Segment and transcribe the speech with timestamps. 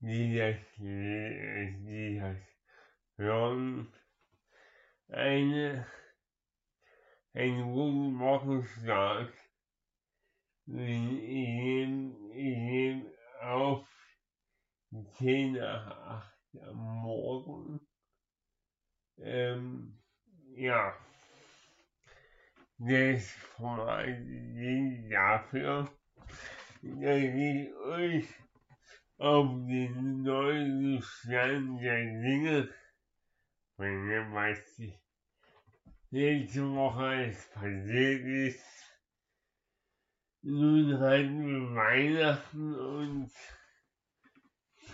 [0.00, 2.36] die das, die das
[3.16, 3.92] hören,
[5.08, 5.86] eine,
[7.34, 9.32] einen guten Wochenstart.
[10.66, 13.88] Ich nehme, ich nehme auf
[15.18, 17.80] 10 nach 8 am Morgen.
[19.18, 19.98] Ähm,
[20.54, 20.94] ja,
[22.78, 24.06] das Format
[25.10, 25.97] dafür,
[26.82, 28.28] dass ich euch
[29.18, 32.68] auf den neuen Stand der Dinge
[33.76, 34.58] bringe, was
[36.10, 38.64] letzte Woche alles passiert ist.
[40.42, 43.32] Nun hatten wir Weihnachten und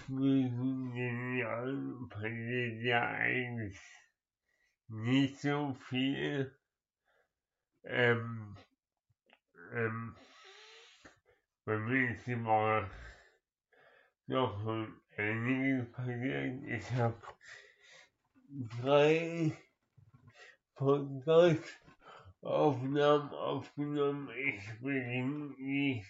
[0.07, 3.79] zwischen den Jahren passiert ja eigentlich
[4.89, 6.55] nicht so viel.
[7.85, 8.57] Ähm,
[9.73, 10.17] ähm,
[11.67, 12.91] Woche
[14.27, 16.63] noch schon einiges passiert.
[16.65, 17.17] Ich habe
[18.83, 19.57] drei
[20.75, 24.29] Podcast-Aufnahmen aufgenommen.
[24.37, 26.05] Ich beginne die,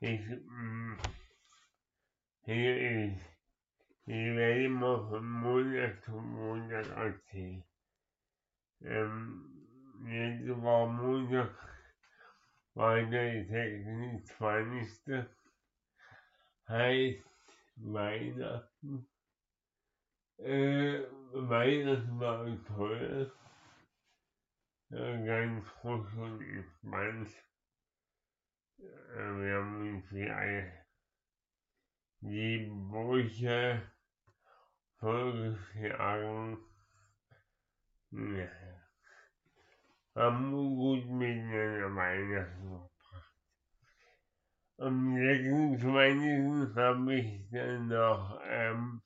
[0.00, 0.98] ich, mh,
[2.44, 3.18] hier ist,
[4.06, 7.64] ich werde mal von Monat zu Monat erzählen.
[8.82, 9.66] Ähm,
[10.04, 11.73] letzte Woche Montag
[12.74, 15.26] war der 26.
[16.68, 17.24] heißt
[17.76, 19.08] Weihnachten.
[20.38, 23.32] Äh, Weihnachten war toll.
[24.90, 27.30] Ja, ganz frisch und entspannt.
[28.78, 28.84] Äh,
[29.16, 30.84] wir haben eine,
[32.20, 33.92] die Brüche
[34.98, 36.58] vorgeschlagen.
[38.10, 38.73] Ja
[40.14, 42.90] haben gut miteinander Weihnachten verbracht.
[44.78, 46.76] Am 26.
[46.76, 49.02] habe ich dann noch ähm,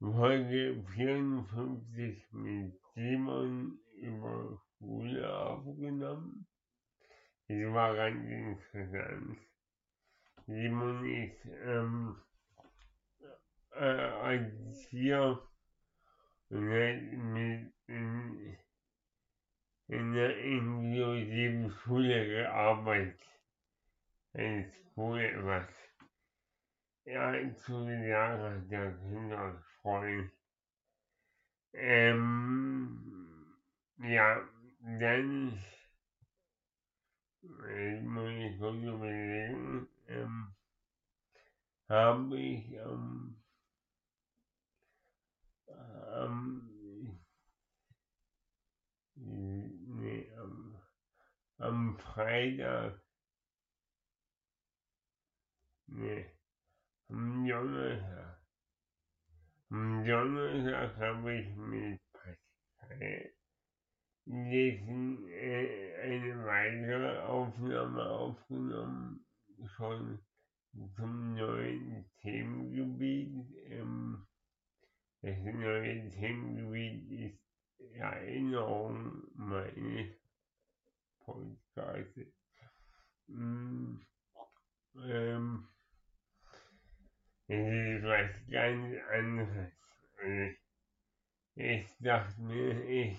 [0.00, 6.46] Folge 54 mit Simon über Schule aufgenommen.
[7.48, 9.38] Das war ganz interessant.
[10.46, 12.16] Simon ist ähm,
[13.74, 15.40] äh, Erzieher
[16.50, 18.56] und hat mit in,
[19.88, 23.20] in der inklusiven Schule gearbeitet.
[24.32, 25.68] Eine Schule, was
[27.04, 30.30] ja zu den Jahren der Kinder freuen.
[31.72, 33.46] Ähm,
[33.98, 34.48] ja,
[34.80, 35.58] dann
[37.42, 40.54] ich muss ich kurz überlegen, ähm,
[41.88, 43.36] habe ich am
[45.68, 46.74] ähm,
[49.16, 50.80] nee, am,
[51.94, 53.00] am Freitag,
[55.86, 56.26] nee,
[57.08, 58.40] am Donnerstag,
[59.70, 63.32] am Donnerstag habe ich mit Pascal
[64.26, 69.24] äh, eine weitere Aufnahme aufgenommen,
[69.76, 70.18] schon
[70.96, 73.46] zum neuen Themengebiet.
[73.66, 74.26] Ähm,
[75.22, 77.44] das neue Themengebiet ist
[77.94, 80.23] Erinnerung meine
[81.24, 82.20] Podcasts.
[83.28, 83.96] Mm,
[84.96, 85.68] ähm,
[87.48, 89.72] es ist was ganz anderes.
[90.22, 90.58] Ich,
[91.54, 93.18] ich dachte mir, ich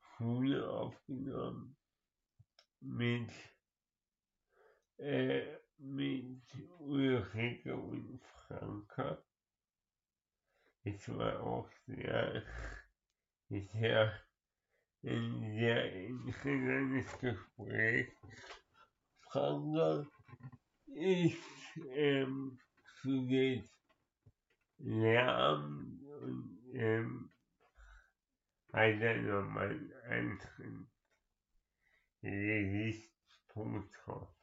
[0.00, 1.76] Schule aufgenommen
[2.80, 3.30] mit,
[4.98, 6.42] äh, mit
[6.78, 9.22] Ulrike und Franka.
[10.82, 12.42] Es war auch sehr,
[13.48, 14.26] sehr
[15.04, 18.08] ein sehr interessantes Gespräch.
[19.20, 20.04] Franka
[20.86, 21.36] ist
[21.90, 22.58] ähm,
[23.06, 23.70] studiert
[24.78, 27.30] Lehramt und ähm,
[28.72, 29.70] dann nochmal
[30.08, 30.90] einen anderen
[32.20, 34.34] Gesichtspunkt drauf.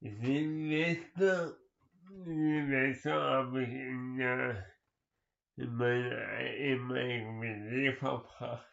[0.00, 1.56] Silvester,
[2.24, 4.66] Silvester habe ich in, der,
[5.56, 8.66] in meiner ehemaligen WG verbracht.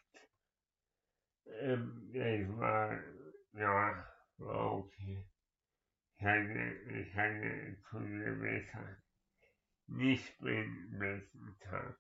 [1.46, 3.00] Ähm, das war,
[3.54, 4.08] ja,
[4.38, 5.33] war okay.
[6.24, 8.98] Ich hatte zu Silvester
[9.88, 12.00] nicht den besten Tag.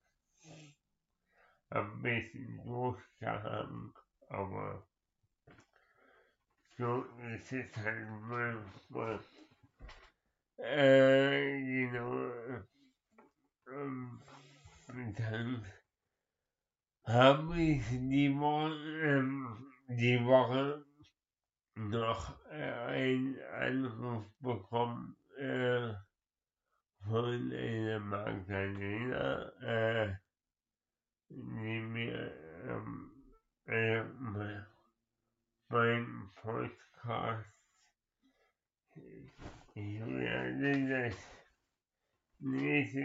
[1.72, 3.94] Ein bisschen durchgehangen,
[4.30, 4.88] aber
[6.78, 7.04] so
[7.36, 9.20] ist es halt manchmal.
[10.58, 12.64] Äh, genau.
[13.68, 14.22] Ähm,
[15.18, 15.66] dann
[17.04, 18.74] habe ich die Woche,
[19.04, 20.86] ähm, die Woche
[21.76, 25.94] noch einen Anruf bekommen äh,
[27.08, 30.16] von einer Magdalena, äh,
[31.30, 32.32] die mir
[32.68, 33.12] ähm,
[33.66, 34.04] äh,
[35.70, 37.50] mein Podcast,
[39.74, 41.16] ich werde das
[42.40, 43.00] nächste,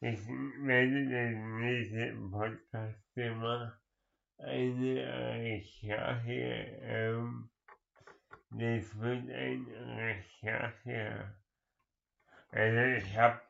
[0.00, 0.26] ich
[0.62, 3.78] werde das nächste Podcast-Thema
[4.38, 4.94] eine
[5.42, 7.03] Recherche, ähm,
[8.56, 11.34] das wird eine Recherche,
[12.50, 13.40] also ich habe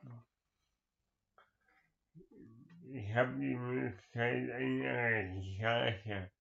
[2.91, 6.31] ich habe die Möglichkeit, eine Recherche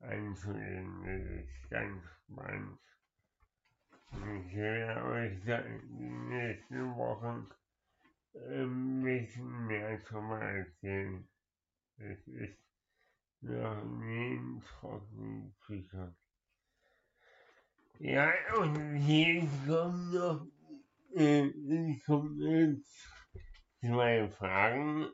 [0.00, 2.78] anzulegen, das ist ganz spannend.
[4.12, 7.48] Ich werde euch die nächsten Wochen
[8.34, 11.28] ein bisschen mehr darüber erzählen.
[11.96, 12.58] Es ist
[13.40, 16.14] noch nie ein trockenen Tücher.
[18.00, 20.48] Ja, und hier kommen noch,
[21.14, 21.48] äh,
[22.04, 23.08] kommen jetzt
[23.80, 25.06] zwei Fragen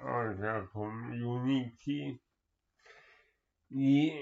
[0.00, 2.20] aus der Community.
[3.68, 4.12] Die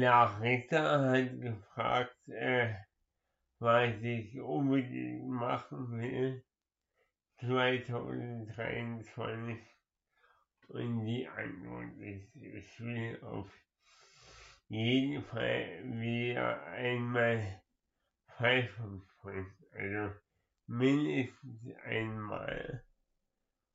[0.00, 2.72] Larissa hat gefragt, äh,
[3.58, 6.44] was ich unbedingt machen will
[7.40, 9.58] 2023
[10.68, 13.50] und die Antwort ist, ich will auf
[14.74, 17.62] jeden Fall wieder einmal
[18.36, 19.54] pfeifen können.
[19.72, 20.16] Also
[20.66, 22.84] mindestens einmal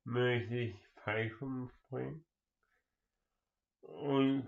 [0.04, 2.24] möchte ich pfeifen springen.
[3.80, 4.46] Und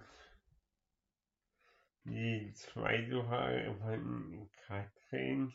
[2.05, 5.55] die zweite Frage von Katrin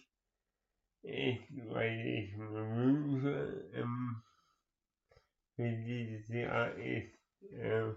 [1.04, 4.24] ist, weil ich mir wünsche, ähm,
[5.56, 7.18] für dieses Jahr ist
[7.52, 7.94] äh,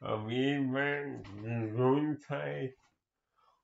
[0.00, 2.76] auf jeden Fall Gesundheit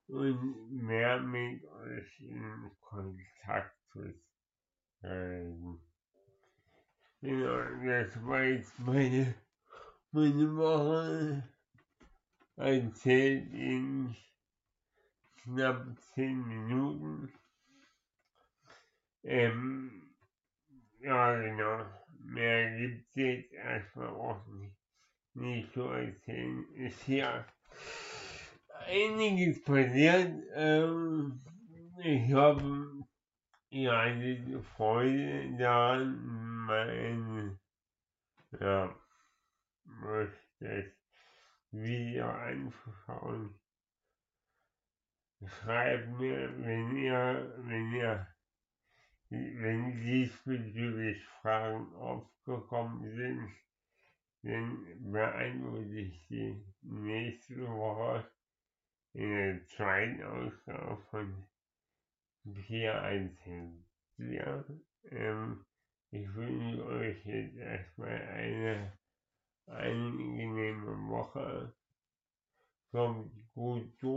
[0.09, 4.15] und mehr mit euch in Kontakt zu
[5.01, 5.81] treten.
[7.21, 9.35] Genau, das war jetzt meine,
[10.11, 11.49] meine Woche
[12.57, 14.15] erzählt in
[15.43, 17.33] knapp 10 Minuten.
[19.23, 20.15] Ähm,
[21.01, 21.87] ja, genau.
[22.21, 24.77] Mehr gibt es jetzt erstmal auch nicht,
[25.35, 26.65] nicht zu erzählen.
[26.75, 27.47] Ist hier
[28.87, 30.33] einiges passiert.
[30.55, 31.41] Ähm,
[31.99, 33.05] ich hoffe,
[33.71, 37.59] ihr hattet Freude daran, mein,
[38.61, 38.95] ja,
[40.61, 40.85] das
[41.71, 43.59] Video anzuschauen.
[45.47, 48.27] Schreibt mir, wenn ihr, wenn ihr,
[49.29, 53.51] wenn diesbezüglich Fragen aufgekommen sind,
[54.45, 58.31] dann beantworte ich die nächste Woche
[59.15, 61.47] in der zweiten Ausgabe von
[62.67, 63.85] 414.
[65.11, 65.65] Ähm,
[66.11, 68.93] ich wünsche euch jetzt erstmal eine
[69.67, 71.73] angenehme Woche.
[72.93, 74.14] Kommt gut durch,